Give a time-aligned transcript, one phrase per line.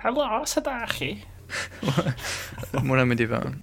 [0.00, 1.10] Pa los yda chi?
[2.86, 3.58] Mwna mynd i fewn.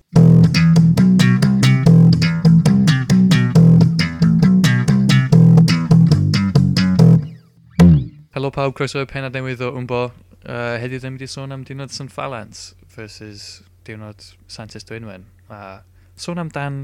[8.36, 10.04] Helo pawb, croeso i'r penad newydd o Wmbo.
[10.46, 15.26] Uh, heddiw ddim wedi sôn am diwrnod St Falans versus diwrnod Santis Dwynwen.
[15.50, 15.82] A
[16.14, 16.80] sôn am dan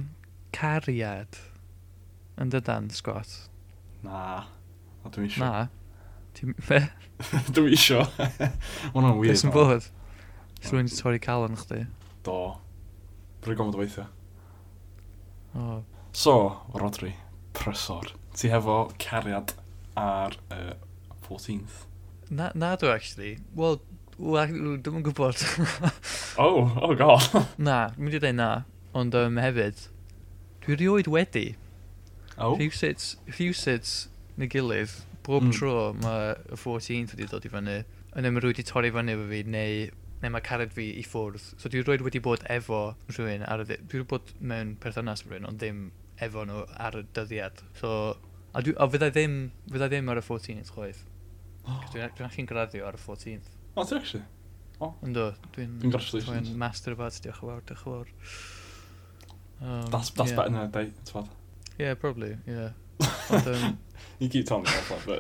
[0.58, 1.38] cariad
[2.42, 3.38] yn dydan, Scott.
[4.02, 4.48] Na,
[5.06, 5.46] o dwi'n siŵr.
[5.46, 5.83] Na.
[6.34, 6.56] Ti'n...
[6.68, 6.80] Be?
[7.56, 8.04] Dwi isio.
[8.18, 8.50] Mae
[8.96, 9.88] hwnna'n Beth sy'n bod?
[10.64, 11.84] Rwy'n wedi torri calon chdi.
[12.26, 12.38] Do.
[13.46, 14.06] Rwy'n gofod o weithio.
[15.54, 15.82] O.
[16.16, 16.36] So,
[16.74, 17.14] Rodri,
[17.58, 18.14] prysor.
[18.38, 19.54] Ti hefo cariad
[20.00, 20.74] ar uh,
[21.28, 21.84] 14th.
[22.30, 23.34] Na, na dwi, actually.
[23.58, 23.80] Wel,
[24.18, 25.42] dwi'n yn gwybod.
[26.44, 27.28] oh, oh god.
[27.70, 28.52] na, dwi'n mynd i dweud na.
[28.98, 29.88] Ond um, hefyd,
[30.66, 31.48] dwi rioed wedi.
[32.38, 32.56] Oh?
[32.58, 33.98] Rhywsut, rhywsut
[34.38, 35.54] neu gilydd bob mm.
[35.56, 37.78] tro mae y 14th wedi dod i fyny,
[38.18, 39.88] yn ymwneud wedi torri fyny efo fi, neu,
[40.24, 41.48] neu mae cared fi i ffwrdd.
[41.62, 45.50] So dwi roed wedi bod efo rhywun, ar y, dwi wedi bod mewn perthynas rhywun,
[45.50, 45.88] ond ddim
[46.24, 47.64] efo nhw ar y dyddiad.
[47.80, 47.96] So,
[48.52, 49.40] a, dwi, a fydda ddim,
[49.72, 51.04] fydda ddim ar y 14th chwaith.
[51.64, 51.80] Oh.
[51.94, 53.54] Dwi'n dwi allan graddio ar y 14th.
[53.74, 54.26] O, ti actually?
[54.84, 54.92] O.
[55.06, 55.80] Ynddo, dwi'n...
[55.82, 56.50] Congratulations.
[56.50, 58.14] Dwi'n master of arts, diolch yn fawr, diolch yn fawr.
[59.64, 60.36] Um, that's that's yeah.
[60.36, 61.30] better than a date, twad.
[61.80, 62.70] Yeah, probably, yeah.
[63.32, 63.78] Ond, um,
[64.20, 65.20] You keep telling me that, but...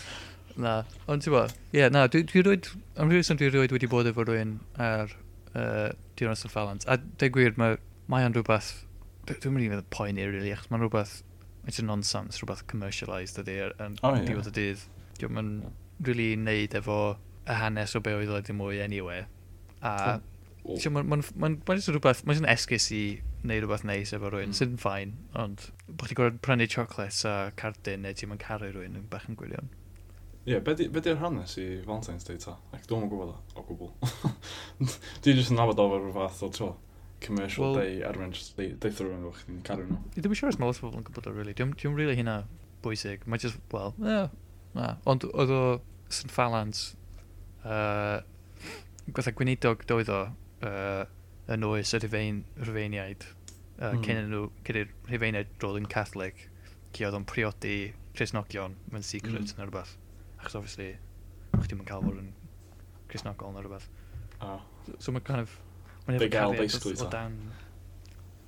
[0.60, 3.74] na, ond ti'n bod, ie, yeah, na, dwi, dwi rwyd, am rhywbeth sy'n dwi rwyd
[3.74, 5.12] wedi bod efo rhywun ar
[5.54, 7.76] uh, Diwrnod St Falans, a deg gwir, mae
[8.10, 8.70] ma o'n rhywbeth,
[9.28, 11.14] dwi'n mynd i fydd poeni, really, achos mae'n rhywbeth,
[11.66, 14.26] it's a nonsense, rhywbeth commercialised ydy, yn oh, yeah.
[14.28, 14.86] diwedd y dydd.
[15.20, 17.00] Dwi'n mynd really neud efo
[17.44, 19.26] y hanes o be oedd wedi mwy anyway.
[19.80, 20.76] A, oh.
[20.76, 20.78] oh.
[20.78, 21.80] mae'n ma, ma, ma, ma, ma, ma,
[22.26, 24.56] ma, ma, ma, neud rhywbeth neis efo rhywun, mm.
[24.58, 28.72] sydd yn ffain, ond bod ti'n gwrdd prynu chocolates a cardyn neu ti'n mynd caru
[28.72, 29.70] rhywun yn bach yn gwirion.
[30.46, 30.74] Ie, yeah, be
[31.04, 32.56] di'r hanes i Valentine's Day ta?
[32.72, 33.90] Ac dwi'n gwybod o gwbl.
[35.24, 36.70] Dwi'n jyst yn nabod o fel rhywbeth o tro
[37.20, 40.00] commercial well, day arwain, just deitha rhywun o'ch chi'n caru nhw.
[40.16, 41.54] Dwi'n siŵr os mae lot o bobl yn gwybod o, really.
[41.56, 42.38] Dwi'n dwi really hynna
[42.84, 43.26] bwysig.
[43.28, 44.32] Mae just, well, yeah,
[44.76, 44.94] na.
[45.10, 45.62] Ond oedd o
[46.08, 46.82] St Falans,
[47.62, 48.20] uh,
[49.12, 50.22] gwethaf gweinidog doedd o,
[50.64, 51.04] uh,
[51.50, 53.26] yn oes y rhyfein, rhyfeiniaid,
[53.80, 54.02] uh, mm.
[54.06, 56.46] cyn nhw, gyda'r rhyfeiniaid drol yn Catholic,
[56.96, 57.78] lle oedd o'n priodi
[58.18, 59.56] Cresnogion mewn secret mm.
[59.58, 59.96] neu rhywbeth.
[60.40, 60.92] Achos obviously,
[61.54, 62.30] chdi ddim yn cael fod yn
[63.10, 63.88] Cresnogol neu rhywbeth.
[64.40, 64.60] Oh.
[64.86, 65.56] So so mae kind of...
[66.06, 67.10] mae'n Big L basically ta.
[67.12, 67.40] Down...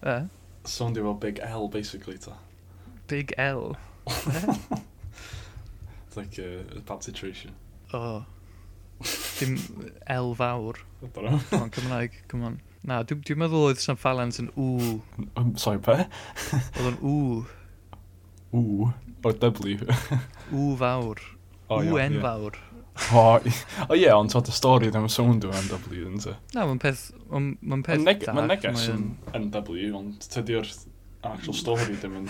[0.03, 0.25] Uh?
[0.65, 2.37] Sondio fel Big L basically ta.
[3.09, 3.77] Big L?
[4.07, 7.55] It's like a, a bad situation.
[7.93, 8.25] Oh.
[9.39, 9.59] Dim
[10.07, 10.79] L fawr.
[11.03, 12.61] o'n Cymraeg, come on.
[12.83, 14.97] Na, dwi'n dwi meddwl oedd Sam Falans yn ww.
[15.39, 15.95] Um, sorry, pe?
[16.81, 17.37] oedd o'n ww.
[18.57, 18.89] Ww?
[19.23, 19.77] O'r W?
[20.51, 21.23] ww fawr.
[21.69, 22.25] O, ww yeah, en yeah.
[22.27, 22.59] fawr.
[23.15, 23.23] O,
[23.87, 26.35] o ie, ond oedd y stori ddim yn sownd yw NW, yn te?
[26.57, 27.07] Na, mae'n peth...
[27.31, 28.35] Mae'n ma peth neg da.
[28.37, 29.07] Mae'n neges yn
[29.39, 30.67] NW, ond tydi'r
[31.31, 32.29] actual stori ddim yn...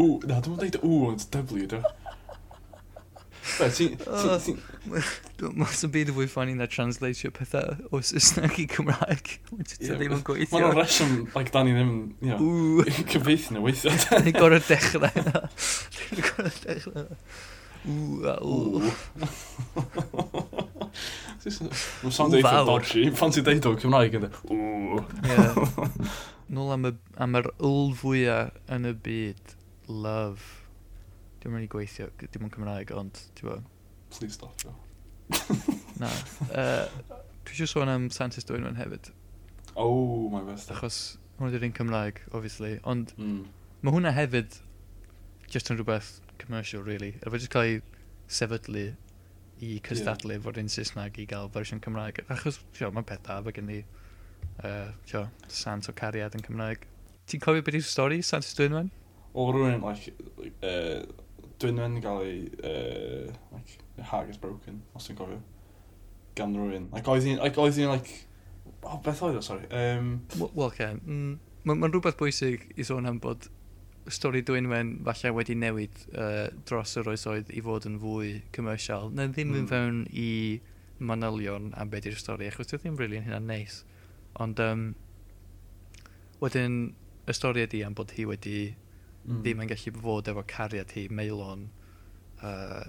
[0.00, 1.84] Ww, na, dwi'n dweud ww, ond W, dwi'n
[3.56, 3.72] Mae'n
[5.72, 9.26] sy'n byd y fwy ffani na translatio pethau o Saesneg i Cymraeg.
[9.48, 10.58] Ti'n ddim yn gweithio.
[10.58, 11.92] Mae'n reswm, like, da ni ddim
[13.12, 13.90] cyfeithio nhw weithio.
[14.26, 15.10] Ni gorau dechrau.
[16.16, 17.06] Ni gorau dechrau.
[17.86, 18.82] Ww, a ww.
[21.46, 23.02] Mae'n sound eitha dodgy.
[23.16, 24.98] Pan ti'n deud o Cymraeg yn dweud, ww.
[26.56, 26.92] Nôl am, y,
[27.22, 29.44] am yr wl fwyaf yn y byd,
[29.90, 30.42] love.
[31.46, 33.66] Dwi'n mynd i gweithio, dim ond Cymraeg, ond ti'n bod...
[34.10, 34.72] Please stop, jo.
[36.02, 36.08] Na.
[36.50, 37.12] Uh,
[37.46, 39.12] dwi eisiau sôn am Santis Dwynwen hefyd.
[39.78, 40.72] Oh, my best.
[40.74, 40.96] Achos
[41.36, 42.72] hwnna di'r un Cymraeg, obviously.
[42.82, 43.44] Ond mm.
[43.86, 44.56] mae hwnna hefyd
[45.52, 47.12] just yn rhywbeth commercial, really.
[47.22, 47.76] A fe jyst cael ei
[48.26, 48.82] sefydlu
[49.62, 50.42] i cystadlu yeah.
[50.48, 52.24] fod yn Saesneg i gael fersiwn Cymraeg.
[52.26, 53.78] Achos, sio, mae'n peth da, fe gen i,
[54.64, 55.28] uh, sio,
[55.60, 56.90] sant o cariad yn Cymraeg.
[57.30, 58.90] Ti'n cofio beth yw'r stori, Sant Dwynwen?
[59.36, 60.10] O, rwy'n, like,
[60.66, 61.06] uh,
[61.62, 65.42] Dwi'n mynd i gael ei uh, like, heart haggis broken, os dwi'n cofio.
[66.36, 66.90] Gan rhywun.
[66.92, 68.22] Like, oedd hi'n, like, oedd hi'n, like,
[68.82, 69.68] oh, beth oedd o, sorry.
[69.72, 70.18] Um...
[70.36, 71.36] Wel, ce, mm,
[71.66, 73.48] mae'n ma rhywbeth bwysig i sôn am bod
[74.12, 79.10] stori dwynwen falle wedi newid uh, dros yr oesoedd i fod yn fwy commercial.
[79.10, 79.58] Na ddim mm.
[79.62, 80.30] yn fewn i
[80.98, 83.80] manylion am beth yw'r stori, achos dwi ddim rili really yn hynna'n neis.
[84.42, 84.86] Ond um,
[86.42, 86.78] wedyn
[87.26, 88.58] y stori ydi am bod hi wedi
[89.26, 89.40] mm.
[89.42, 91.66] ddim yn gallu fod efo cariad hi meilon
[92.42, 92.84] uh,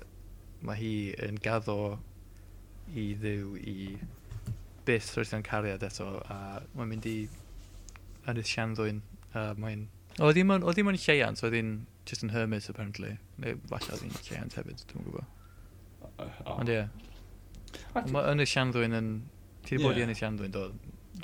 [0.67, 0.93] mae hi
[1.27, 1.97] yn gaddo
[2.93, 3.77] i ddiw i
[4.87, 6.39] byth roedd yn cariad eto a
[6.77, 7.17] mae'n mynd i
[8.27, 9.01] Ynys Sianddwyn.
[9.33, 9.87] uh, mae'n
[10.19, 11.73] o ddim yn, o ddim yn lleiant oedd hi'n
[12.09, 15.33] just yn hermit apparently neu falle oedd hi'n lleiant hefyd dwi'n gwybod
[16.17, 16.59] Uh, oh.
[16.61, 16.79] ond ie
[18.13, 19.09] mae yn y Siandwyn yn
[19.65, 20.63] ti wedi bod i yn y Siandwyn do?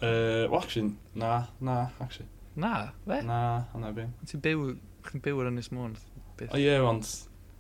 [0.02, 3.22] Uh, well actually na na actually Na, fe?
[3.26, 4.04] Na, hwnna fi.
[4.30, 4.66] Ti'n byw
[5.10, 5.96] chi'n byw ar Ynys Môn?
[6.50, 7.08] O ie, ond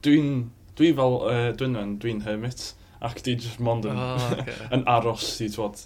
[0.05, 0.47] dwi'n
[0.77, 2.71] dwi fel, uh, dwi'n dwi'n dwi hermit,
[3.03, 4.55] ac di just mond yn, oh, okay.
[4.75, 5.85] yn aros i, twod,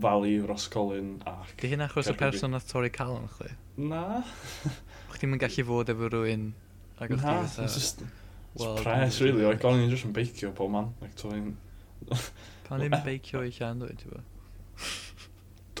[0.00, 1.54] Fali, Roscolyn ac...
[1.60, 3.52] Di hyn achos y person nath torri calon chdi?
[3.90, 4.24] Na.
[5.12, 6.48] Chdi ddim gallu fod efo rhywun
[6.98, 8.02] ac oedd Na, it's just...
[8.58, 9.42] Well, pres, really.
[9.42, 10.92] Like, o'n i'n just yn beicio, pob man.
[11.02, 11.54] Like, to i'n...
[12.66, 14.22] Pan ni'n beicio i llan, dwi'n ti bo?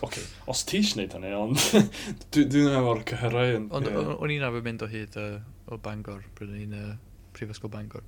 [0.02, 1.60] okay, os ti eisiau gwneud hynny, ond
[2.34, 3.56] dwi'n efo'r cyhyrau.
[3.78, 4.12] Ond yeah.
[4.16, 5.38] o'n i'n arfer mynd o hyd uh,
[5.70, 6.92] o Bangor, bryd o'n i'n uh,
[7.36, 8.04] prifysgol Bangor.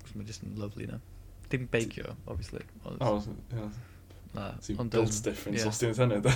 [0.00, 1.00] Cos mae'n just yn lovely na.
[1.50, 2.62] Dim beigio, obviously.
[2.86, 3.20] Ond, oh,
[3.52, 3.70] yeah.
[4.32, 5.70] Na, so ond, built um, difference yeah.
[5.72, 6.34] os ti'n hynny, da.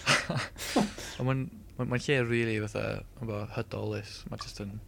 [1.20, 1.44] ond mae'n
[1.76, 4.78] ma, ma lle really fatha, efo hydolus, mae'n just yn...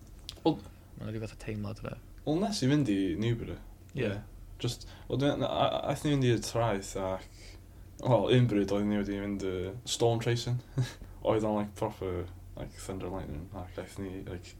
[0.43, 1.96] Mae'n rhyw fatha teimlad yna.
[2.25, 3.58] Wel, nes i fynd i Newbury.
[3.93, 4.02] Yeah.
[4.06, 4.20] yeah.
[4.62, 5.44] Just, well, dwi'n...
[5.44, 7.28] Aeth ni fynd i'r traeth ac...
[7.28, 7.62] I,
[8.02, 10.58] Wel, un bryd oedd ni wedi mynd uh, storm tracing.
[11.28, 12.25] oedd o'n like proper
[12.56, 13.49] like, thunder lightning.
[13.54, 14.54] Ac like, ni, like,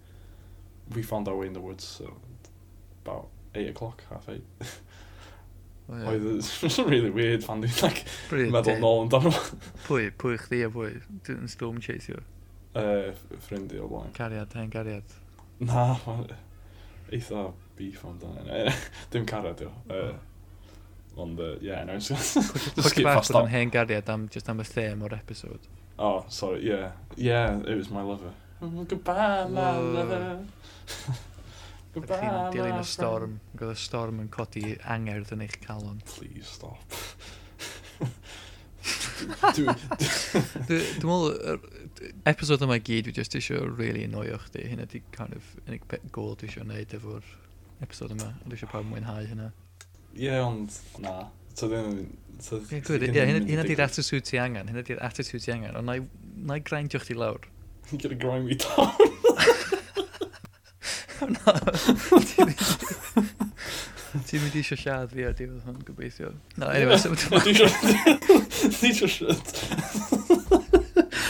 [0.94, 2.17] we found our way in the woods, so
[3.05, 4.43] about 8 o'clock, half 8.
[5.91, 6.12] Oh, yeah.
[6.12, 9.33] Oedd yn really weird fan dwi'n like, Brilliant, meddwl nôl amdano.
[9.89, 10.93] pwy, pwy chdi a pwy?
[11.27, 12.23] Dwi'n storm chase yw?
[12.79, 13.11] Uh,
[13.43, 14.15] ffrindi o blaen.
[14.17, 15.17] Cariad, hen cariad.
[15.59, 16.21] Na, ma,
[17.11, 18.62] eitha beef amdano.
[19.12, 19.75] Dim cariad yw.
[19.91, 20.21] Uh, oh.
[21.17, 22.35] Ond, uh, yeah, no, just,
[22.75, 23.47] just skip past that.
[23.49, 25.61] hen gariad am, just am y them o'r episode.
[25.99, 26.93] Oh, sorry, yeah.
[27.17, 28.32] Yeah, it was my lover.
[28.62, 30.38] Mm, goodbye, my lover.
[31.93, 32.56] Goodbye, my lover.
[32.56, 36.00] dilyn y storm, Gwyd y storm yn codi angerdd yn eich calon.
[36.14, 36.81] Please stop.
[39.53, 39.76] Dwi'n
[41.06, 41.61] meddwl,
[42.26, 44.65] episode yma gyd, dwi just eisiau really annoio chdi.
[44.73, 45.85] Hynna di kind of unig
[46.15, 47.29] gol dwi eisiau gwneud efo'r
[47.85, 48.32] episode yma.
[48.47, 49.53] Dwi eisiau pawb mwynhau hynna.
[50.17, 50.70] Ie, ond
[51.00, 51.29] na.
[51.55, 52.19] So ddim...
[52.43, 55.93] Ie, gwyd, ie, hynna di'r attitude ti angen, hynna di'r attitude ti angen, ond na,
[56.49, 57.43] na i grindio chdi lawr.
[57.91, 58.93] You're gonna grind me down.
[64.12, 66.29] Ti'n mynd i eisiau siad fi a di fod hwn gobeithio.
[66.61, 67.08] No, anyway, so...
[67.12, 69.47] Dwi eisiau siad.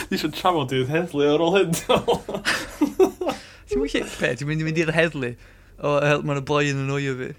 [0.09, 1.71] Dwi eisiau trafod i'r heddlu ar ôl hyn.
[1.77, 3.97] Ti'n mynd i...
[4.17, 5.31] Be, ti'n mynd i mynd i'r heddlu?
[5.79, 7.29] O, oh, mae'n y boi yn yn oio fi.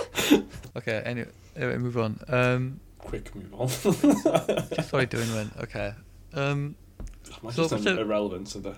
[0.76, 2.18] okay, anyway, anyway, move on.
[2.28, 3.68] Um, Quick move on.
[4.84, 5.50] sorry, doing when.
[5.60, 5.92] Okay.
[6.34, 6.76] Um,
[7.42, 8.74] Mae'n so, just so, irrelevant ydy.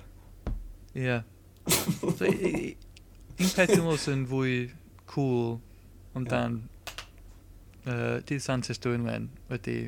[0.94, 1.22] Yeah.
[1.68, 2.26] so,
[3.34, 4.54] un peth dwi'n meddwl sy'n fwy
[5.10, 5.58] cool
[6.14, 6.60] amdan
[7.84, 7.94] yeah.
[7.94, 9.78] uh, dydd Santos dwi'n wen wedi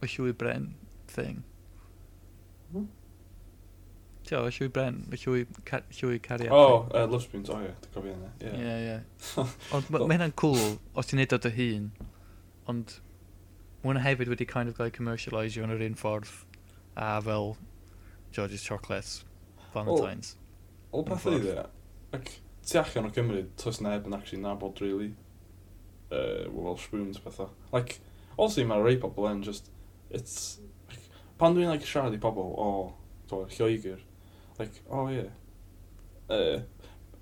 [0.00, 0.70] y llwy bren
[1.12, 1.42] thing.
[2.72, 2.88] Mm.
[4.28, 6.52] Tio, y llwy Bren, y llwy, ca, llwy cariad.
[6.52, 8.32] O, oh, uh, Love o oh, ie, yeah, dwi'n cofio hynny.
[8.42, 8.80] Ie, yeah.
[8.82, 8.88] ie.
[8.90, 10.58] Yeah, ond mae hynna'n cool
[10.98, 11.86] os ti'n neud o dy hun,
[12.68, 12.98] ond
[13.80, 16.34] mae hwnna hefyd wedi kind of gael commercialisio yn yr un ffordd
[17.00, 17.54] a fel
[18.36, 19.24] George's Chocolates,
[19.72, 20.34] Valentine's.
[20.90, 21.64] O, o beth ydy dde?
[22.18, 22.28] Ac
[22.68, 25.14] ti allan o Cymru, tos neb yn actually nabod, really.
[26.12, 27.48] Uh, Welsh spoons, bethau.
[27.72, 28.00] Like,
[28.36, 29.72] also mae'r rei pobl yn just,
[30.10, 30.58] it's...
[30.90, 31.08] Like,
[31.40, 34.04] pan dwi'n like, siarad i pobl o oh, Lloegr,
[34.58, 35.30] like, oh ie, yeah.
[36.34, 36.60] uh,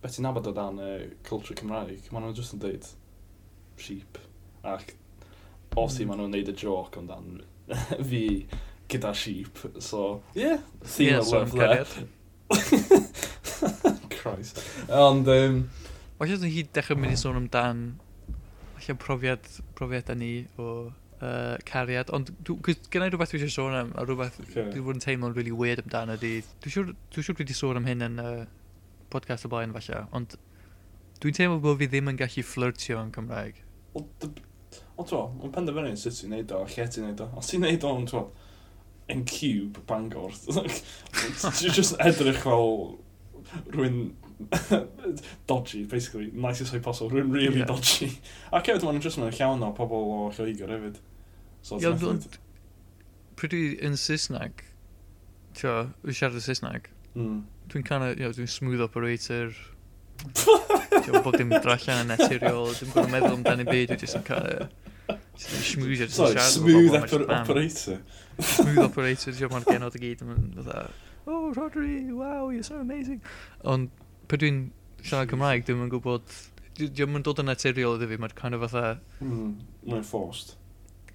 [0.03, 2.89] beth ti'n nabod o dan uh, culture Cymraeg, maen nhw'n just yn dweud
[3.81, 4.21] sheep,
[4.65, 4.95] ac
[5.77, 6.11] os i mm.
[6.11, 7.43] maen nhw'n neud y joc amdan
[8.11, 8.23] fi
[8.91, 11.87] gyda sheep, so, yeah, theme yeah, of love there.
[14.17, 14.63] Christ.
[14.89, 15.65] Ond, um,
[16.17, 17.81] Wel, hyd dechrau mynd i sôn amdan,
[18.87, 19.45] lle profiad,
[19.77, 20.87] profiad ni o
[21.21, 24.69] uh, cariad, ond gyda i rhywbeth dwi eisiau sôn am, a rhywbeth okay.
[24.73, 26.39] dwi wedi teimlo'n really weird amdano di.
[26.65, 28.43] Dwi'n siŵr, dwi siŵr dwi wedi sôn am hyn yn uh,
[29.13, 30.37] podcast o blaen falle, ond
[31.23, 33.63] dwi'n teimlo bod fi ddim yn gallu flirtio yn Cymraeg.
[33.97, 37.31] Ond tro, mae'n penderfynu sut ti'n neud o, a lle ti'n neud o.
[37.41, 38.27] Os ti'n neud o'n tro,
[39.13, 42.97] yn cube Bangor, ti'n just edrych fel
[43.71, 44.01] rhywun
[45.47, 47.69] dodgy, basically, nicest way possible, rwy'n really yeah.
[47.69, 48.11] dodgy.
[48.53, 50.99] A cefyd mae'n just yn llawn o pobl o Lloegr hefyd.
[51.67, 52.39] So, yeah, ond,
[53.41, 54.65] prydw yn Saesneg,
[55.57, 57.41] tio, fi siarad y Saesneg, mm.
[57.73, 59.55] dwi'n kind of, you know, dwi'n smooth operator,
[60.37, 64.53] dwi'n bod dim drallan yn naturiol, dwi'n gwrdd meddwl amdani byd, dwi'n just yn kind
[64.53, 64.83] of,
[65.37, 67.99] Smooth, Sorry, smooth oper operator.
[68.41, 70.87] smooth operator, dwi'n ma'r genod i gyd yn fatha,
[71.27, 73.21] oh, Rodri, wow, you're so amazing.
[73.65, 73.91] Ond
[74.31, 74.61] pe dwi'n
[75.07, 76.37] siarad Cymraeg, dwi'n yn gwybod...
[76.77, 78.97] Dwi'n yn dod yn naturiol iddo fi, mae'n kind of fatha...
[79.25, 79.53] Mm,
[79.89, 80.57] mae'n forced.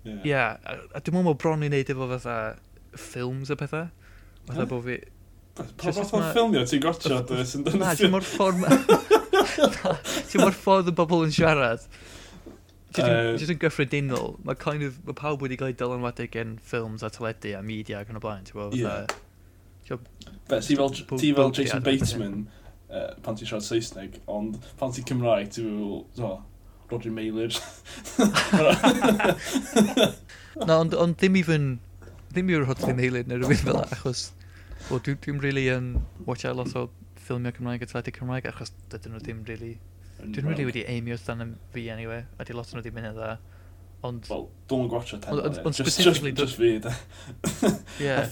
[0.01, 0.21] Ie, yeah.
[0.25, 2.37] yeah, a, a dwi'n meddwl bron i wneud efo fatha
[2.97, 3.89] ffilms a pethau.
[4.47, 5.01] Fatha bod fi...
[5.57, 7.83] Pa fath o'r ffilmio ti'n gotchad sy'n dynnu?
[7.83, 8.63] Na, ti'n mor ffordd...
[10.31, 11.83] Ti'n mor ffordd y bobl yn siarad.
[12.95, 14.37] Jyst yn gyffredinol.
[14.47, 18.01] Mae kind of, ma pawb wedi cael ei dylanwadu gen ffilms a teledu a media
[18.01, 18.47] ac yn y blaen.
[18.47, 19.19] Ti'n bod fatha...
[20.61, 22.41] Ti fel Jason Bateman
[22.91, 26.33] uh, pan ti'n siarad Saesneg, ond pan ti'n Cymraeg, ti'n meddwl, so,
[26.91, 27.55] Roger Meilir.
[30.67, 31.79] Na, ond, ond ddim even,
[32.33, 34.21] ddim yw'r ddim Meilir neu rhywbeth fel achos
[34.89, 36.89] well, dwi'n dwi really yn um, watch out lot o
[37.21, 39.77] ffilmio Cymraeg a teledu Cymraeg, achos dydyn nhw ddim really...
[40.21, 43.13] Dwi'n really wedi aimio stan dan fi anyway, a di lot nhw wedi mynd e
[43.15, 43.31] dda.
[44.07, 44.27] Ond...
[44.29, 45.39] Wel, dwi'n gwatcha ten.
[45.39, 45.73] Ond e.
[45.77, 46.33] specifically...
[46.37, 46.95] Just fi, da.
[48.01, 48.29] Yeah.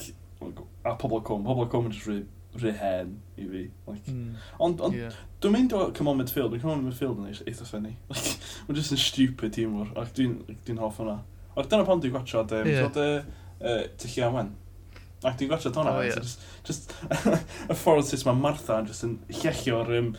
[0.88, 2.26] A pobl cwm, pobl cwm yn just really
[2.58, 3.70] rehen i fi.
[3.86, 4.34] Like, mm.
[4.58, 5.18] Ond, on, yeah.
[5.42, 7.92] dwi'n mynd o come on Midfield, dwi'n come on Midfield yn eitha ffynnu.
[8.10, 8.32] Like,
[8.66, 11.20] mae'n just yn stupid i mwr, ac dwi'n dwi hoff hwnna.
[11.56, 12.88] Ac dyna pan dwi'n gwachio, um, yeah.
[12.88, 13.06] dod e,
[13.60, 14.50] uh, Tyllu Awen.
[15.22, 16.18] Ac dwi'n gwachio hwnna, oh, yeah.
[16.18, 16.94] so just, just
[17.70, 20.12] y ffordd sut mae Martha yn just yn llechio'r um,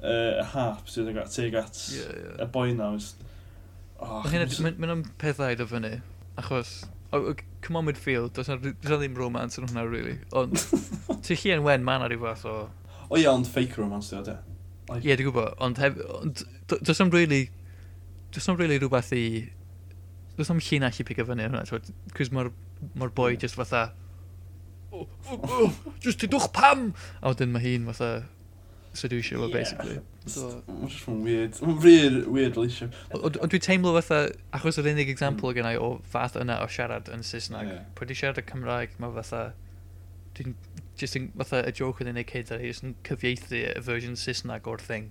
[0.00, 2.42] uh, harp sydd yn teg at yeah, yeah.
[2.44, 2.94] y boi na.
[2.94, 5.98] Mae'n oh, hynny, mae'n am pethau iddo fyny,
[6.40, 6.78] achos
[7.64, 10.18] come on midfield, does na, does na ddim romance yn hwnna, really.
[10.38, 10.60] Ond,
[11.24, 12.58] ti chi yn wen, mae'n na i fath o...
[13.08, 14.36] O ie, ond fake romance, dwi o, de.
[15.00, 16.44] Ie, dwi'n gwybod, ond, hef, ond
[16.74, 17.48] does na'm really...
[18.34, 19.24] Does na'm really rhywbeth i...
[20.36, 21.92] Does na'm llun allu pigo fyny hwnna, twyd.
[22.16, 22.52] cos mae'r
[23.00, 23.86] ma boi just fatha...
[24.92, 26.92] Oh, oh, oh, just i pam!
[27.20, 28.10] A wedyn mae hi'n fatha
[28.98, 29.56] seducio fo, yeah.
[29.56, 29.98] basically.
[30.26, 31.58] So, Mae'n just uh, oh, from weird.
[31.60, 32.96] Mae'n rhyr weird relationship.
[33.14, 34.20] Ond dwi'n teimlo fatha,
[34.56, 35.58] achos yr unig example mm.
[35.58, 37.84] gennau i o fath yna o siarad yn Saesneg, yeah.
[37.98, 39.42] pwy di siarad y Cymraeg, mae fatha,
[40.38, 40.56] dwi'n
[41.00, 44.70] just yn, fatha y joke yn unig hyd, a just yn cyfieithu y version Saesneg
[44.70, 45.10] o'r thing.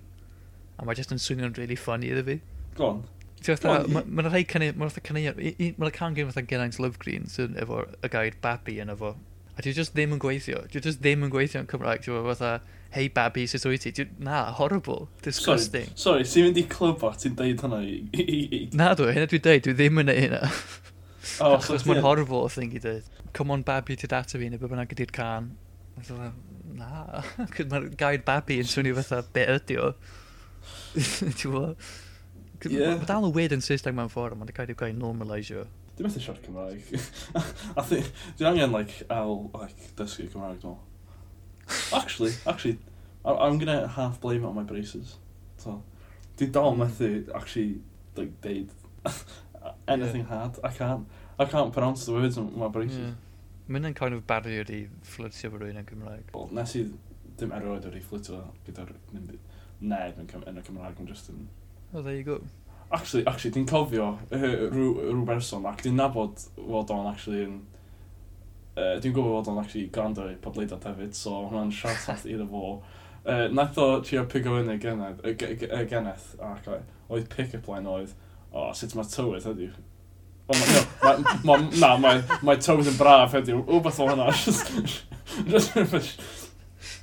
[0.78, 2.40] A mae just yn swnio'n really funny iddo fi.
[2.78, 3.04] Go on.
[3.44, 7.82] Mae'n rhai cynnig, mae'n rhai cynnig, mae'n rhai can gen fatha Geraint Lovegreen sy'n efo
[7.84, 9.12] y gair babi yn efo,
[9.54, 10.64] a dwi just ddim yn gweithio.
[10.70, 12.02] Dwi just ddim yn gweithio yn Cymraeg.
[12.04, 12.54] Dwi fatha,
[12.94, 13.92] hey babi, sut wyt ti?
[13.94, 15.08] Dwi, na, horrible.
[15.22, 15.90] Disgusting.
[15.94, 18.64] Sorry, sorry ti'n mynd i clwb o, ti'n deud hwnna i...
[18.74, 20.42] na, dwi, hynna dwi'n deud, dwi ddim yn ei hynna.
[21.40, 23.06] Oh, Achos mae'n horrible o thing i dweud.
[23.34, 25.52] Come on, babi, ti'n data fi, neu beth bynnag ydy'r can.
[26.74, 27.22] Na,
[27.54, 29.92] cos mae'r gair babi yn swnio fatha, be ydi o?
[30.94, 31.88] Ti'n gwybod?
[32.64, 32.94] Yeah.
[32.96, 35.66] Mae dal yn weird yn Saesneg mewn ffordd, mae'n cael ei gael normalisio.
[35.94, 36.88] Dwi'n methu siarad Cymraeg.
[37.78, 40.78] a dwi'n angen, like, awl, like, dysgu Cymraeg, dwi'n
[41.94, 42.78] Actually, actually,
[43.24, 45.16] I'm gonna half blame it on my braces.
[45.56, 45.82] So,
[46.36, 47.80] dwi'n dal methu, actually,
[48.16, 48.70] like, deud
[49.88, 50.28] anything yeah.
[50.28, 50.58] hard.
[50.64, 51.06] I can't,
[51.38, 52.98] I can't pronounce the words on my braces.
[52.98, 53.20] Yeah.
[53.64, 56.34] Mae'n yn kind of barrier i fflirtio fo rwy'n yn Gymraeg.
[56.34, 56.82] Wel, nes i
[57.38, 61.46] ddim erioed wedi fflirtio gyda'r neb yn y Cymraeg, yn just yn...
[61.94, 62.42] Oh, there you go
[62.90, 67.62] actually, actually, dwi'n cofio rhyw, rhyw berson ac dwi'n nabod fod o'n actually yn...
[68.74, 72.46] Uh, dwi'n gwybod fod o'n actually gwrando i podleidiad hefyd, so hwnna'n shout out iddo
[72.50, 72.76] fo.
[73.24, 75.34] Uh, nath o trio pigo fyny genedd, y
[75.88, 78.14] geneth, ac oedd pick-up line oedd,
[78.50, 79.74] o, oh, sut mae tywydd heddiw.
[80.44, 80.66] O, ma,
[81.00, 81.14] ma,
[81.48, 84.28] ma, na, mae ma tywydd yn braf heddiw, o, beth o hwnna.
[84.44, 85.04] just,
[85.48, 86.43] Just, just,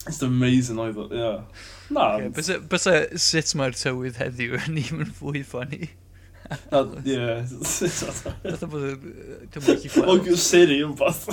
[0.08, 1.32] It's amazing oedd o, ie.
[1.94, 2.06] Na.
[2.34, 5.82] Bysa sut mae'r tywydd heddiw yn ni'n mynd fwy ffynnu.
[5.86, 5.90] Ie.
[6.72, 8.98] Dwi'n bod yn...
[9.54, 10.10] Dwi'n mynd i fflaen.
[10.12, 11.26] O'n siri yn fath.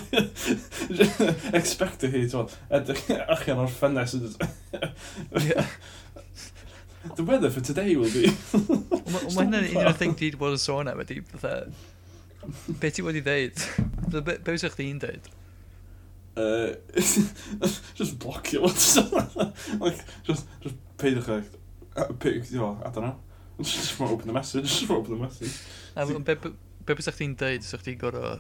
[1.59, 2.49] Expecto hi, ti'n
[2.79, 4.13] edrych allan o'r ffennes.
[7.17, 8.29] The weather for today will be...
[9.09, 11.61] Mae hynny'n un o'r thing ti wedi bod yn sôn am ydi, bethau...
[12.81, 13.57] Be ti wedi dweud?
[14.13, 15.25] Be wysach chdi'n dweud?
[16.39, 16.77] Uh,
[17.99, 19.55] just blocio lot.
[19.81, 23.17] like, just, just peidwch eich, you know, I don't know.
[23.61, 25.57] Just want open the message, just want open the message.
[25.97, 26.51] A um, be, be,
[26.87, 28.37] be bys chdi'n deud, sa'ch chdi'n gorau,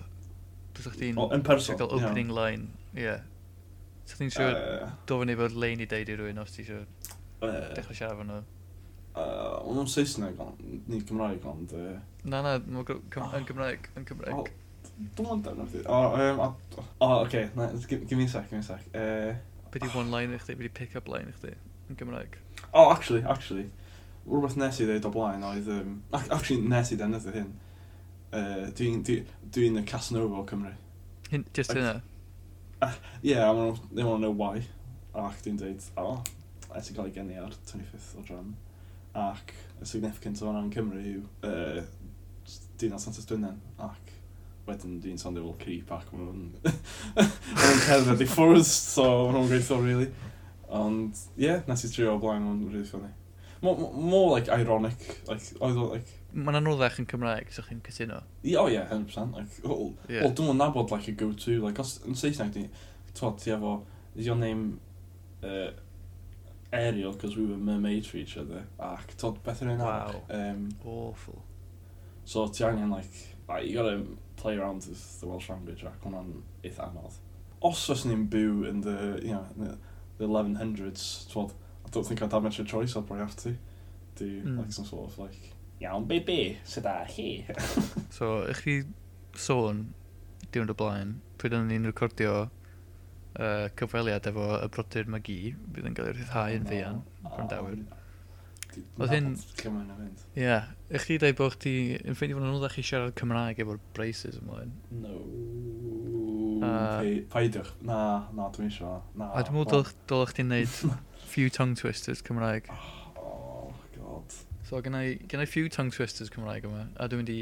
[0.76, 1.18] bys chdi'n...
[1.34, 3.08] Yn person, cael opening line, ie.
[3.08, 3.26] Yeah.
[4.04, 6.86] Sa'ch chdi'n siŵr uh, dofyn i fod lein i deud i rhywun os ti siŵr
[6.86, 8.44] uh, dechrau siarad fan nhw.
[9.18, 10.38] Uh, Ond o'n Saesneg,
[10.86, 11.74] ni Cymraeg ond...
[11.74, 11.98] Uh...
[12.22, 12.86] Na, na, yn
[13.50, 14.54] Cymraeg, yn Cymraeg.
[14.98, 15.84] Dwi'n mynd amdano chdi.
[15.86, 18.00] O, um, o, o oce, okay.
[18.04, 18.82] give me a sec, give me a sec.
[18.94, 19.34] Uh,
[19.70, 19.96] be di ah.
[19.96, 21.54] one line i chdi, be di pick-up line i chdi
[21.88, 22.38] yn Gymraeg?
[22.72, 23.70] O, oh, actually, actually.
[24.28, 25.70] Rhywbeth nes i ddeud o blaen oedd...
[25.72, 27.52] Um, actually, nes i ddeud hyn.
[28.28, 29.22] Uh, Dwi'n dwi,
[29.54, 30.74] dwi y Casanova o Cymru.
[31.30, 32.00] Hyn, just hynna?
[33.22, 34.66] Yeah, I want, they want to know why.
[35.14, 38.52] Ac dwi'n dweud, o, oh, eto gael ei geni ar 25th o dram.
[39.18, 41.80] Ac y significant o hwnna yn Cymru yw uh,
[42.78, 43.56] dinas Santos Dwynen.
[43.82, 44.07] Ac
[44.68, 49.80] wedyn dwi'n sondio fel creep ac maen nhw'n cerdded i ffwrdd, so maen nhw'n gweithio,
[49.84, 50.10] really.
[50.68, 53.10] Ond, ie, yeah, nes i trio o blaen, maen nhw'n really funny.
[53.60, 56.14] More, like, ironic, like, oedd o, like...
[56.36, 58.20] Mae'n anoddach yn Cymraeg, so chi'n cytuno?
[58.44, 59.34] I, o oh, ie, yeah, 100%.
[59.34, 60.22] Like, well, yeah.
[60.22, 61.58] well, dwi'n nabod, like, a go-to.
[61.64, 62.68] Like, os, yn Saesneg, di,
[63.18, 63.80] twod, ti efo,
[64.14, 64.78] is your name,
[65.42, 65.72] uh,
[66.72, 68.62] Ariel, because we were mermaids for each other.
[68.78, 70.22] Ac, twod, beth yn wow.
[70.30, 71.42] um, Awful.
[72.28, 74.02] So ti angen, like, like, you gotta
[74.36, 76.26] play around with the Welsh language ac hwnna'n
[76.60, 77.14] eitha anodd.
[77.64, 79.78] Os os ni'n byw in the, you know, the,
[80.18, 81.54] the 1100s, twod,
[81.86, 83.54] I don't think I'd have much of a choice, I'd probably have to
[84.20, 84.58] do mm.
[84.58, 87.48] like some sort of like, iawn, be be, sydd a chi.
[88.18, 88.76] so, ych chi
[89.48, 89.86] sôn,
[90.52, 95.96] diwrnod o blaen, pryd o'n ni'n recordio uh, cyfweliad efo y brodyr Magi, bydd yn
[95.96, 97.80] cael ei rhyddhau yn no, fian, Brondawyr.
[98.98, 99.28] Oedd hyn...
[99.58, 100.24] Cymaint o fynd.
[100.34, 100.42] Ie.
[100.42, 100.68] Yeah.
[100.94, 104.38] Ych chi dweud bod chdi yn ffeindio bod nhw'n ddech chi siarad Cymraeg efo'r braces
[104.40, 104.74] ymlaen?
[105.02, 105.14] No.
[106.58, 107.70] Uh, Paidwch.
[107.86, 108.00] Na,
[108.34, 108.96] na, dwi'n sio.
[109.18, 109.30] Na.
[109.32, 110.76] A dwi'n mwyn dylech chdi'n neud
[111.32, 112.68] few tongue twisters Cymraeg.
[112.74, 114.38] Oh, oh god.
[114.68, 117.40] So, gen i, gen i few tongue twisters Cymraeg yma, a dwi'n mynd i...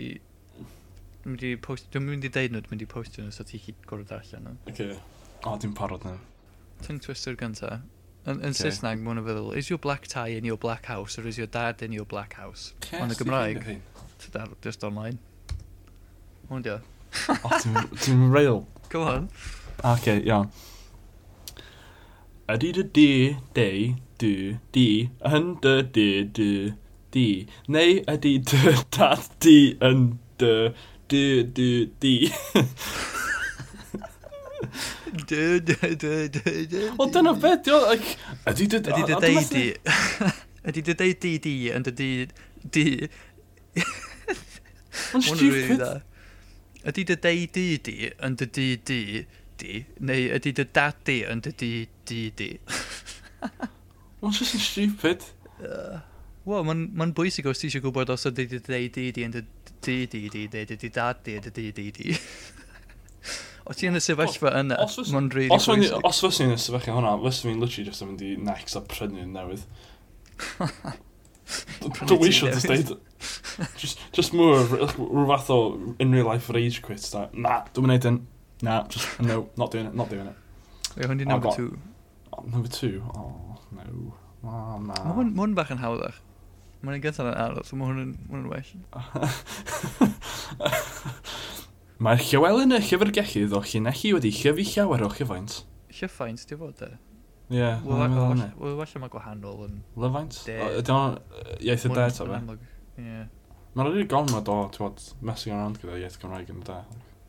[1.24, 1.90] Dwi'n mynd i post...
[1.94, 4.56] Dwi'n mynd i deud nhw, dwi'n mynd i postio nhw, so ti'n gorau darllen nhw.
[4.66, 4.74] Oce.
[4.74, 4.98] Okay.
[5.42, 6.18] O, oh, dwi'n parod nhw.
[6.84, 7.80] Tongue twister gyntaf.
[8.26, 8.58] Yn, yn okay.
[8.58, 11.82] Saesneg, mae'n feddwl, is your black tie in your black house, or is your dad
[11.86, 12.72] in your black house?
[12.82, 13.60] Ces, Ond y Gymraeg,
[14.64, 15.20] just online.
[16.50, 16.80] Hwn di o.
[18.02, 18.64] Ti'n real?
[18.90, 19.28] Go on.
[19.86, 20.50] Ok, iawn.
[22.50, 23.06] Ydy dy di,
[23.54, 23.68] de,
[24.18, 24.34] dy,
[24.74, 24.88] di,
[25.30, 26.08] yn dy, di,
[26.40, 26.50] dy,
[27.14, 27.26] di.
[27.70, 30.74] Neu ydy dy, dad, di, yn dy,
[31.06, 31.70] dy, dy,
[32.02, 32.16] di.
[35.06, 36.90] Dy, dy, dy, dy, dy.
[36.98, 38.16] Wel, dyna beth, di o, like...
[38.50, 39.66] Ydy dy deud di...
[40.66, 42.08] Ydy dy deud di di yn dy di...
[42.74, 42.84] Di...
[45.14, 45.84] Ond stupid.
[46.90, 49.00] Ydy dy deud di di yn dy di di
[49.62, 49.78] di,
[50.10, 51.70] neu ydy dy dadi yn dy di
[52.10, 52.50] di di.
[54.26, 55.30] Ond just yn stupid.
[56.46, 59.46] Wel, mae'n bwysig os ti eisiau gwybod os ydy dy deud di di yn dy
[59.86, 62.18] di di di, neu dy di dadi yn dy di di di.
[63.66, 66.04] Os ti yn y sefyllfa yna, mae'n rili really bwysig.
[66.06, 68.80] Os fyswn i'n y sefyllfa hwnna, fyswn i'n literally just yn mynd i next a
[68.86, 69.64] prynu yn newydd.
[72.10, 72.88] Dwi eisiau dy steid.
[73.78, 75.56] Just, just rhyw fath o
[76.02, 77.02] in real life rage quit.
[77.14, 77.28] That.
[77.34, 78.16] Na, dwi'n mynd yn.
[78.66, 80.36] Na, just no, not doing it, not doing it.
[80.96, 81.70] Ie, hwn di number got, two.
[82.32, 83.02] Oh, number two?
[83.14, 83.84] Oh, no.
[84.46, 84.94] Oh, na.
[84.94, 86.18] Mae hwn, hwn bach yn hawddach.
[86.86, 88.70] Mae'n gyntaf yn arall, so mae hwn yn well.
[91.96, 95.54] Mae'r Llywelyn y Llyfrgellydd o Llynelli wedi llyfu llawer o chyfaint.
[95.96, 96.90] Llyfaint, di fod e?
[97.56, 97.70] Ie.
[97.86, 99.78] Wella mae gwahanol yn...
[100.04, 100.36] Lyfaint?
[100.44, 101.16] Ydy'n
[101.64, 102.40] iaith y de, ta fe?
[103.00, 103.22] Ie.
[103.72, 106.76] Mae'n rhaid i gormod o, ti'n bod, messing around gyda iaith Gymraeg yn y de.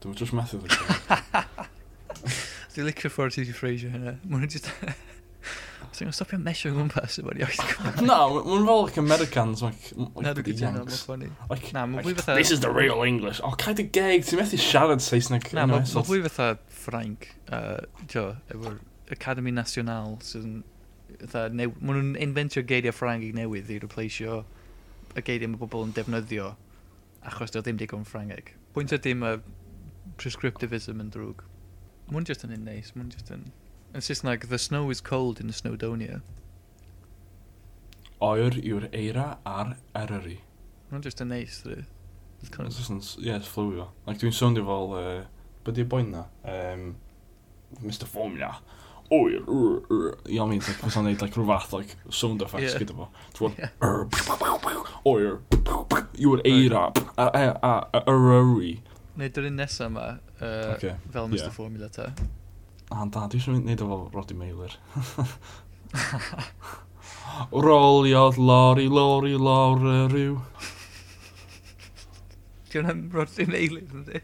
[0.04, 1.72] Dwi'n just methu ddweud.
[2.76, 4.18] Dwi'n licio ffordd ti'n ffreisio hynna.
[4.28, 4.68] Mae'n just...
[5.98, 8.02] Ti'n gwybod, stopio mesio gwmpas efo'r iaith Cymraeg.
[8.06, 11.30] Na, mae'n fel like Americans, like, like Na, dwi'n gyda'n mynd ffynnu.
[11.74, 12.36] Na, mae'n fwy fatha...
[12.38, 13.40] This is the real English.
[13.42, 15.50] O, oh, cael dy geg, ti'n methu siarad Saesneg.
[15.58, 16.52] Na, mae'n fwy fatha
[16.84, 17.26] Ffrainc,
[18.14, 18.78] jo, efo'r
[19.18, 20.62] Academy Nacional, sydd yn...
[21.34, 24.44] Mae nhw'n inventio geiriau Ffrainc i newydd i replaceio
[25.18, 26.52] y geiriau mae bobl yn defnyddio
[27.26, 28.54] achos dwi ddim digon Ffrangeg.
[28.76, 29.40] Pwynt ydy mae
[30.22, 31.42] prescriptivism yn drwg.
[32.12, 33.50] Mae'n just yn un neis, mae'n just yn...
[33.98, 36.22] Yn Saesneg, the snow is cold in Snowdonia.
[38.22, 40.36] Oer yw'r eira a'r eryri.
[40.92, 41.80] Mae'n just yn neis, dwi.
[42.54, 42.78] Kind of...
[42.94, 43.88] Yn, yeah, it's fluid.
[44.06, 45.24] Like, dwi'n soundio fel, uh,
[45.66, 46.28] byddi y boen na?
[46.46, 46.86] Um,
[47.82, 48.52] Mr Formula.
[49.10, 50.06] Oer, yr, yr.
[50.30, 50.62] You know what I mean?
[50.62, 52.86] Like, fysa'n neud, like, rhyw fath, like, sound effects yeah.
[52.86, 53.10] gyda fo.
[53.42, 54.06] Dwi'n, yr,
[55.10, 55.42] oer,
[56.22, 58.68] yw'r eira, e, a, a, a, a, a, a, a, a, a,
[60.08, 62.37] a, a, a, a, a, a, a, a, a,
[62.88, 64.74] A da, dwi eisiau mynd neud efo Roddy Mailer.
[67.68, 70.38] Roliodd lori, lori, lawr y rhyw.
[72.72, 74.22] Di hwnna'n Roddy Mailer, ynddi?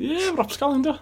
[0.00, 0.96] Ie, yeah, rapsgal ynddo.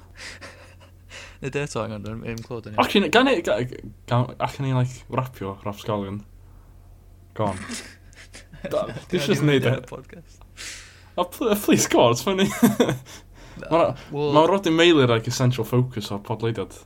[1.41, 3.09] Nid eto angen, yn clod yn iawn.
[3.17, 6.21] Gan i, ac yn i, like, rapio rapsgalion.
[7.39, 7.65] Go on.
[8.69, 9.79] Dwi'n just neud e.
[9.89, 10.45] Podcast.
[11.17, 12.51] Oh, please, go on, it's funny.
[13.59, 16.79] Mae'n well, ma rodyn meilir ag essential focus o'r podleidiad.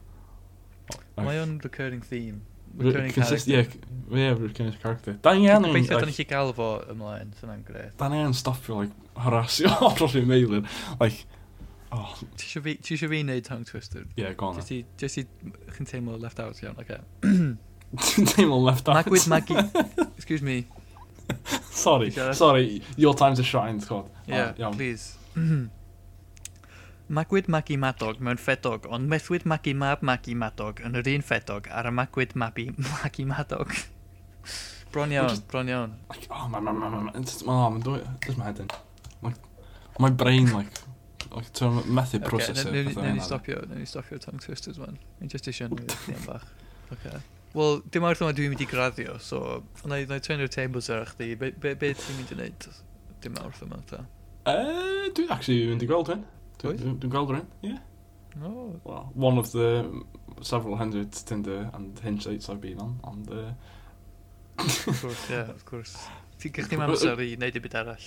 [1.21, 2.43] Mae o'n recurring theme.
[2.77, 3.79] Recurring Consist character.
[3.79, 5.15] Ie, yeah, yeah, recurring character.
[5.23, 5.63] Da ni yn...
[5.69, 7.95] Gobeithio da ni chi gael fo ymlaen, sy'n yn gret.
[8.01, 10.65] Da ni yn stopio, like, harasio o'r rodyn meilir.
[10.99, 11.23] Like,
[11.95, 12.17] oh.
[12.41, 14.09] Ti eisiau fi wneud tongue twister?
[14.19, 14.59] Yeah, go on.
[14.59, 15.27] Just i,
[15.77, 16.99] chi'n teimlo left out iawn, oce.
[18.09, 19.05] Ti'n teimlo left out?
[19.05, 19.61] Magwyd Maggie.
[20.19, 20.65] Excuse me.
[21.71, 24.11] sorry, sorry, your time to shine, Scott.
[24.27, 25.15] Yeah, oh, please.
[27.15, 31.69] Magwyd magu madog mewn ffedog, ond methwyd magu mab magu madog yn yr un ffedog
[31.71, 33.71] ar y magwyd Mabi magu madog.
[34.95, 35.95] bron iawn, bron iawn.
[36.11, 38.69] Like, oh, my, my, my, my, it's, oh, I'm doing, just my head in.
[39.23, 39.37] Like,
[39.99, 40.73] my brain, like,
[41.31, 42.67] like, to methu processor.
[42.73, 44.99] Okay, newn ni stopio, newn ni stopio tongue twisters, man.
[45.21, 46.51] Mae'n just eisiau nhw am bach.
[46.97, 47.23] Okay.
[47.55, 51.07] Wel, dim arth yma dwi'n mynd i graddio, so, na i turn your tables ar
[51.13, 51.35] chdi.
[51.39, 52.71] Be, be, be ti'n mynd i wneud
[53.23, 54.03] dim arth yma, ta?
[54.51, 56.27] Uh, dwi'n actually mynd i gweld hyn.
[56.65, 56.85] Wyth?
[56.85, 57.79] Dwi'n gweld rhywun, ie.
[58.43, 58.81] Oh.
[58.83, 59.85] Well, one of the
[60.43, 63.53] several hundred Tinder and Hinge sites I've been on, And, Uh...
[64.59, 65.97] of course, yeah, of course.
[66.39, 68.07] Ti'n gych chi'n amser uh, i wneud i byd arall.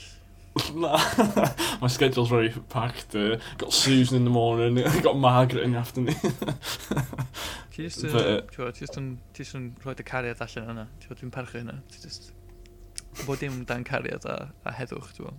[0.76, 0.98] Na,
[1.82, 3.16] my schedule's very packed.
[3.16, 6.16] Uh, got Susan in the morning, got Margaret in the afternoon.
[7.72, 8.42] Ti just uh,
[8.98, 10.88] yn rhoi dy cariad allan yna.
[11.04, 11.82] Ti'n parchu hynna.
[11.92, 12.32] Ti'n just...
[13.26, 15.36] Bod dim dan cariad a, a heddwch, dwi'n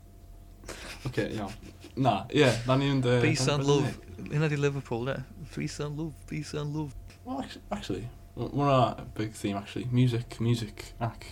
[1.06, 1.52] okay, iawn.
[1.96, 3.02] Na, ie, yeah, na ni'n...
[3.02, 3.28] Uh, e, dy...
[3.30, 3.98] Peace and love.
[4.30, 5.16] Hynna di Liverpool, ne?
[5.54, 6.94] Peace and love, peace and love.
[7.24, 9.88] Well, actually, we're a big theme, actually.
[9.90, 11.26] Music, music, ac...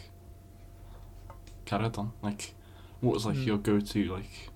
[1.66, 2.55] Caradon, like,
[3.01, 3.46] what was, like, mm.
[3.46, 4.51] your go-to, like...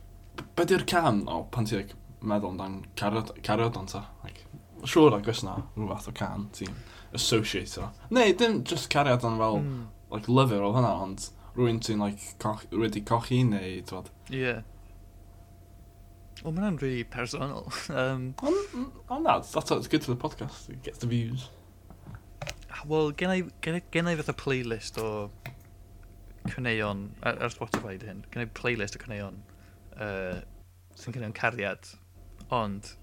[0.57, 4.07] Be di'r can, o, oh, pan ti, like, meddwl amdan Caradon ta?
[4.25, 4.45] Like,
[4.85, 6.73] siwr like, oes na rhywbeth o can ti'n
[7.13, 7.91] associate o.
[8.11, 9.83] Neu, dim just Caradon fel, mm.
[10.11, 14.11] like, lyfr o hynna, ond rwy'n sy'n like, coch, wedi cochi neu, twad.
[14.31, 14.43] Ie.
[14.45, 14.63] Yeah.
[16.43, 17.73] Wel, mae'n really personal.
[17.91, 20.71] Um, Ond, on na, that's, that's good for the podcast.
[20.71, 21.49] It gets the views.
[22.71, 25.31] Ah, wel, gen i, gen, gen i fatha playlist o
[26.49, 29.43] cyneuon, ar, er, ar er Spotify di hyn, gen i playlist o cyneuon
[30.01, 30.39] uh,
[30.97, 31.93] sy'n cyneuon cariad.
[32.55, 32.95] Ond,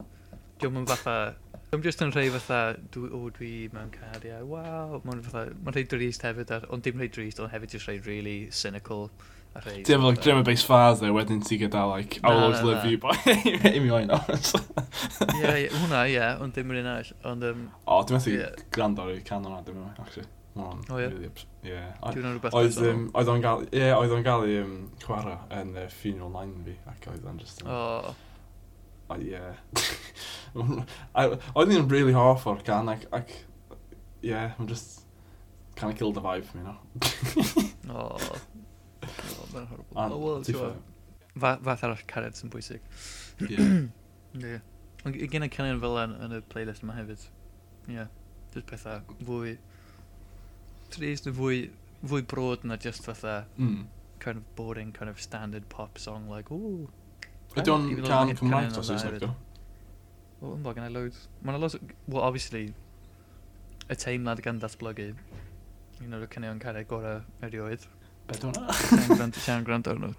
[0.58, 1.18] diolch yn fatha
[1.67, 5.01] Dwi'n just yn rhai fatha, dwi, o, dwi mewn cariau, waw.
[5.03, 7.97] Mae'n fatha, mae'n rhai drist hefyd, ar, ond dim rhai drist, ond hefyd just rhai
[8.06, 9.10] really cynical.
[9.84, 13.19] Dim like drama based fars dde, wedyn ti gyda like, I'll always love you, but
[13.27, 14.51] i mi oen ond.
[15.41, 17.12] Ie, hwnna, ie, ond dim rhywun all.
[17.34, 20.30] Ond, um, o, dwi'n meddwl gwrando ar y can o'na, dim rhywun, actually.
[20.56, 21.34] O, ie.
[21.67, 21.82] Ie.
[22.63, 24.56] Oedd o'n gael, ie, oedd o'n gael i
[25.03, 27.65] chwarae yn funeral 9 fi, ac oedd o'n just...
[27.67, 28.15] O,
[29.15, 29.32] ie.
[29.32, 29.56] yeah.
[31.56, 33.34] Oedd ni'n really half o'r can, ac, ac,
[34.22, 35.06] yeah, I'm just,
[35.76, 36.78] kind of killed the vibe, you know.
[37.93, 38.17] o, oh,
[39.02, 40.02] God, mae'n horrible.
[40.04, 40.60] And, oh, well, ti'n
[41.38, 42.82] fath fa arall cared sy'n bwysig.
[43.46, 43.58] Ie.
[44.41, 44.60] Ie.
[45.06, 47.28] Ond gen i cynnig fel yn, yn y playlist yma hefyd.
[47.88, 48.00] Ie.
[48.00, 48.13] Yeah.
[48.54, 49.58] Just pethau fwy...
[50.91, 51.67] Trist yn fwy,
[52.04, 53.43] fwy brod na just fatha...
[53.60, 53.86] Mm.
[54.20, 56.89] Kind of boring, kind of standard pop song, like, ooh,
[57.58, 59.30] Ydy o'n can Cymraeg ta Saesneg, do?
[60.41, 61.24] Wel, yn bog yna loads.
[61.41, 61.78] Mae'n lot...
[62.06, 62.67] Well, obviously,
[63.88, 65.08] y teimlad gan datblygu,
[66.06, 67.88] un o'r cynnion carreg gorau erioed.
[68.28, 69.32] Be dwi'n hwnna?
[69.39, 70.12] Ti'n gwrando arno?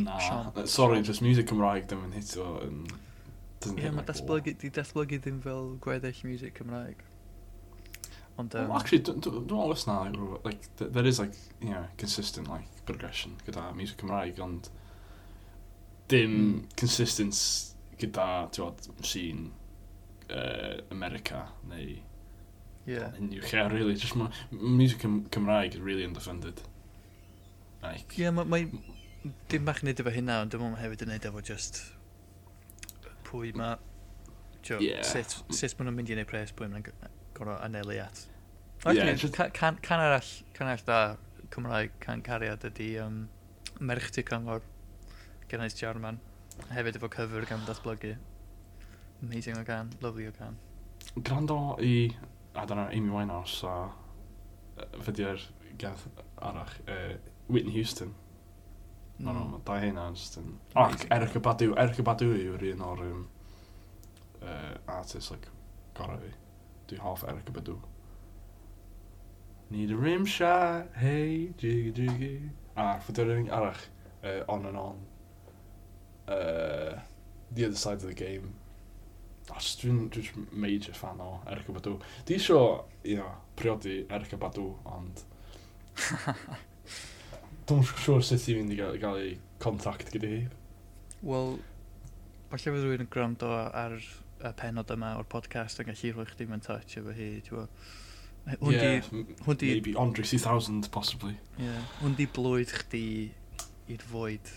[0.00, 0.16] Na,
[0.50, 2.82] uh, sorry, just music Cymraeg ddim yn hito yn...
[3.76, 7.06] Ie, mae datblygu, di datblygu ddim fel gweddill music Cymraeg.
[8.40, 10.00] Ond, um, well, actually, dwi'n meddwl ysna,
[10.46, 14.70] like, there is, like, you know, consistent, like, progression gyda music Cymraeg, ond
[16.10, 16.60] dim mm.
[16.80, 19.42] consistence gyda, ti'n sîn
[20.30, 21.98] uh, America, neu
[22.86, 23.12] yeah.
[23.20, 23.94] unrhyw lle, really.
[23.94, 26.64] Just ma, music Cym Cymraeg is really underfunded.
[27.82, 28.62] Like, yeah, mae ma,
[29.52, 31.82] dim bach yn neud efo hynna, ond dim ond hefyd yn neud efo just
[33.28, 33.78] pwy mae
[34.66, 35.00] Joe, yeah.
[35.06, 38.26] sut, sut maen nhw'n mynd i wneud pres pwy maen nhw'n gorfod anelu at.
[38.84, 39.36] Oes yeah, just...
[39.56, 41.00] can, can arall, can arall da
[41.52, 43.22] Cymraeg can cariad ydy um,
[43.80, 44.62] merch ti cyngor
[45.50, 46.20] gynnais Jarman,
[46.70, 48.14] hefyd efo cyfr gan datblygu.
[49.22, 50.56] Amazing o gan, lovely o gan.
[51.16, 52.10] Grando i,
[52.54, 53.90] I don't know, Amy Winehouse a
[55.04, 55.42] fyddi'r
[55.78, 56.06] gath
[56.40, 57.16] arach, uh,
[57.48, 58.14] Whitney Houston.
[59.18, 60.54] No, no, mae dau hynna just yn...
[60.80, 62.04] Ac Eric y Badiw, Eric y
[62.46, 63.24] yw'r un o'r um,
[64.40, 65.50] uh, artist, like,
[65.98, 66.32] gorau fi.
[66.88, 67.76] Dwi hoff Erica Badu.
[69.70, 72.34] Need a rim shot, hey, jiggy jiggy.
[72.76, 73.84] A fydy'r un arach,
[74.24, 74.96] uh, On and On,
[76.30, 76.98] uh,
[77.52, 78.54] The Other Side of the Game.
[79.50, 81.96] Os dwi'n dwi major fan o Erica Badu.
[82.26, 85.24] Di isio, you know, priodi Erica Badu, ond...
[87.70, 90.40] dwi'n siŵr sut i fynd i gael, gael ei contact gyda hi.
[91.26, 91.56] Wel,
[92.50, 96.46] falle fydd rhywun yn gwrando ar y penod yma o'r podcast yn gallu rhoi chdi
[96.48, 97.66] mewn touch efo hi, ti'n
[98.50, 99.02] Hwn yeah,
[99.60, 99.66] di...
[99.68, 101.34] Maybe Andre 3000, possibly.
[101.60, 103.04] Yeah, hwn di blwydd chdi
[103.92, 104.48] i'r fwyd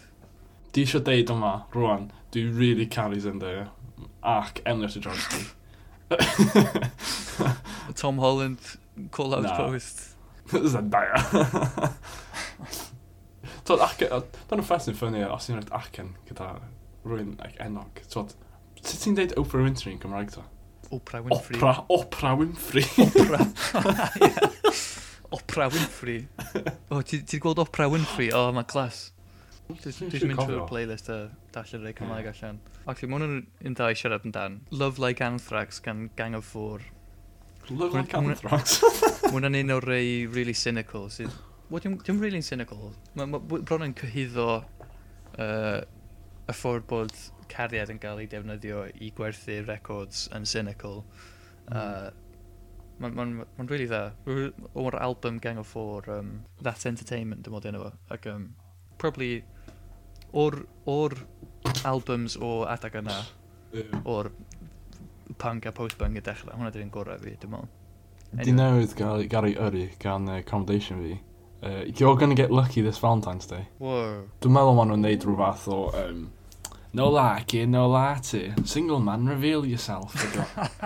[0.74, 3.68] di eisiau deud yma, rwan, dwi really caru Zendaya,
[4.02, 4.08] e.
[4.26, 5.46] ac Emily Johnson.
[7.96, 8.60] Tom Holland,
[9.12, 9.58] call out nah.
[9.58, 10.16] post.
[10.50, 11.22] Zendaya.
[13.64, 16.50] Tod, acen, dan nhw'n ffes yn ffynnu e, os ti'n rhaid acen gyda
[17.06, 18.02] rwy'n like, enog.
[18.12, 18.34] Tod,
[18.82, 20.44] sut ti'n deud Oprah Winfrey yn Gymraeg ta?
[20.90, 21.62] Oprah Winfrey.
[21.62, 22.84] Oprah, Oprah Winfrey.
[23.06, 23.46] Oprah.
[24.20, 24.50] yeah.
[25.34, 26.26] Oprah Winfrey.
[26.90, 28.34] O, oh, ti'n ti gweld Oprah Winfrey?
[28.34, 29.12] O, oh, mae'n clas.
[29.71, 31.17] Dwi'n mynd trwy'r playlist a
[31.56, 32.60] dallir rei Cymraeg allan.
[32.84, 34.60] Ac mae hwnnw'n yn dda i siarad amdan.
[34.71, 36.82] Love Like Anthrax gan Gang of Four.
[37.69, 38.82] Love Like Anthrax?
[39.23, 41.08] Mae hwnna'n un o'r rei really cynical.
[41.13, 41.32] Sydd...
[41.71, 42.91] Wel, dim really cynical.
[43.15, 45.80] Mae bron yn cyhyddo uh,
[46.43, 47.15] y ffordd bod
[47.54, 51.06] cariad yn cael ei defnyddio i gwerthu records yn cynical.
[51.69, 51.80] Mm.
[51.80, 52.12] Uh,
[53.02, 54.12] Mae'n ma, ma, ma really dda.
[54.78, 57.89] O'r album Gang of Four, um, That Entertainment, dim ond enw fo.
[58.13, 58.52] Ac um,
[59.02, 59.41] probably
[60.34, 61.15] o'r, or
[61.86, 63.19] albums o adag yna,
[63.74, 64.02] yeah.
[64.04, 64.32] o'r
[65.38, 67.80] punk a post-punk y dechrau, hwnna dyn ni'n gorau fi, dim ond.
[68.34, 68.46] Anyway.
[68.48, 71.19] Di newydd gael, gael ei yrru gan uh, accommodation fi.
[71.63, 73.67] Uh, you're gonna get lucky this Valentine's Day.
[73.80, 74.26] Wow.
[74.43, 75.78] Dwi'n meddwl maen nhw'n neud rhywbeth o...
[76.02, 76.26] Um,
[76.98, 78.50] no la, kid, no la ti.
[78.65, 80.17] Single man, reveal yourself.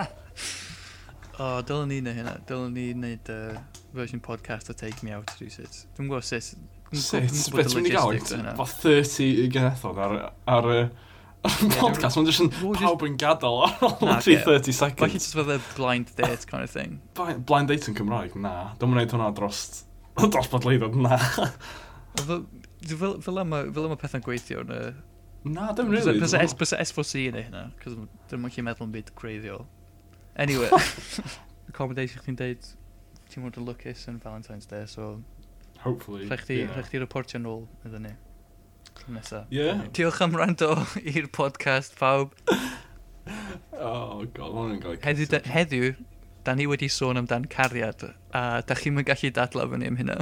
[1.38, 2.36] o, oh, dylwn ni neud hynna.
[2.46, 3.58] Dylwn ni neud uh,
[3.96, 5.82] version podcast o Take Me Out rhywsyd.
[5.96, 6.52] Dwi'n gwybod sut
[6.92, 7.28] Sut?
[7.52, 8.54] Beth ti'n mynd i gael?
[8.56, 10.80] Fa 30 genethod ar, ar, ar y
[11.78, 12.16] podcast.
[12.16, 15.02] Mae'n just yn pawb yn gadael ar ôl 30 seconds.
[15.02, 17.00] Like it's with blind date kind of thing.
[17.14, 18.36] Blind date yn Cymraeg?
[18.40, 18.72] Na.
[18.80, 19.84] Dwi'n mynd hwnna dros,
[20.32, 20.96] dros bodleiddod.
[20.98, 21.20] Na.
[22.18, 24.82] Fel yma pethau'n gweithio yn y...
[25.48, 26.18] Na, dim rili.
[26.18, 29.66] Bys S4C yn ei hynna, cos dwi'n mwyn chi'n meddwl yn byd creiddiol.
[30.38, 30.68] Anyway,
[31.70, 32.66] accommodation chi'n deud,
[33.30, 35.16] ti'n mwyn yn lwcus yn Valentine's Day, so
[35.84, 36.26] hopefully.
[36.28, 36.80] Rhaid chdi, yeah.
[36.86, 38.14] chdi reportio nôl iddyn ni.
[39.08, 39.44] Nesa.
[39.50, 39.86] Yeah.
[39.96, 40.70] Diolch am rando
[41.14, 42.34] i'r podcast, pawb.
[43.72, 45.92] oh, god, ma'n yn gael heddiw, da, heddiw,
[46.46, 50.18] da ni wedi sôn amdan cariad, a da chi'n mynd gallu dadla fyny am hynna.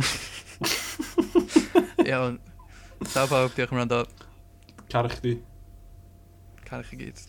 [2.07, 2.39] Iawn.
[3.13, 4.05] Da pawb, diolch am rando.
[4.93, 5.39] Carach di.
[6.69, 7.25] Carach i gyd.